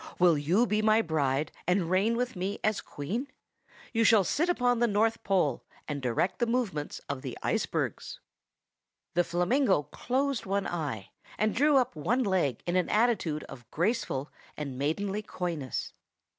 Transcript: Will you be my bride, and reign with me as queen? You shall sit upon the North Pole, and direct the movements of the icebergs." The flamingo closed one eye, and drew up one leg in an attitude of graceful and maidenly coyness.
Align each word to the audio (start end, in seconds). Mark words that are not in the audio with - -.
Will 0.17 0.35
you 0.35 0.65
be 0.65 0.81
my 0.81 1.03
bride, 1.03 1.51
and 1.67 1.87
reign 1.87 2.17
with 2.17 2.35
me 2.35 2.59
as 2.63 2.81
queen? 2.81 3.27
You 3.93 4.03
shall 4.03 4.23
sit 4.23 4.49
upon 4.49 4.79
the 4.79 4.87
North 4.87 5.23
Pole, 5.23 5.63
and 5.87 6.01
direct 6.01 6.39
the 6.39 6.47
movements 6.47 6.97
of 7.07 7.21
the 7.21 7.37
icebergs." 7.43 8.19
The 9.13 9.23
flamingo 9.23 9.83
closed 9.83 10.47
one 10.47 10.65
eye, 10.65 11.11
and 11.37 11.53
drew 11.53 11.77
up 11.77 11.95
one 11.95 12.23
leg 12.23 12.63
in 12.65 12.75
an 12.77 12.89
attitude 12.89 13.43
of 13.43 13.69
graceful 13.69 14.31
and 14.57 14.75
maidenly 14.75 15.21
coyness. 15.21 15.93